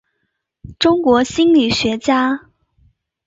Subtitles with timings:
[0.79, 2.47] 中国心理学家。